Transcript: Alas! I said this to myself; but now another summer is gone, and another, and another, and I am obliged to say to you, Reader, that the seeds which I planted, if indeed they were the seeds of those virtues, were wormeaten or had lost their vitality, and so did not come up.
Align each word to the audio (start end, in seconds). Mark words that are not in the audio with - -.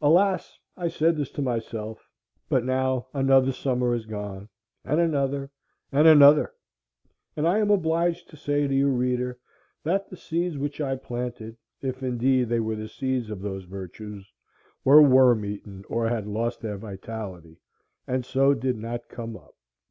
Alas! 0.00 0.58
I 0.74 0.88
said 0.88 1.18
this 1.18 1.30
to 1.32 1.42
myself; 1.42 2.08
but 2.48 2.64
now 2.64 3.08
another 3.12 3.52
summer 3.52 3.94
is 3.94 4.06
gone, 4.06 4.48
and 4.86 4.98
another, 4.98 5.50
and 5.92 6.08
another, 6.08 6.54
and 7.36 7.46
I 7.46 7.58
am 7.58 7.70
obliged 7.70 8.30
to 8.30 8.38
say 8.38 8.66
to 8.66 8.74
you, 8.74 8.88
Reader, 8.88 9.38
that 9.84 10.08
the 10.08 10.16
seeds 10.16 10.56
which 10.56 10.80
I 10.80 10.96
planted, 10.96 11.58
if 11.82 12.02
indeed 12.02 12.48
they 12.48 12.60
were 12.60 12.76
the 12.76 12.88
seeds 12.88 13.28
of 13.28 13.42
those 13.42 13.64
virtues, 13.64 14.32
were 14.82 15.02
wormeaten 15.02 15.84
or 15.90 16.08
had 16.08 16.26
lost 16.26 16.62
their 16.62 16.78
vitality, 16.78 17.60
and 18.06 18.24
so 18.24 18.54
did 18.54 18.78
not 18.78 19.10
come 19.10 19.36
up. 19.36 19.54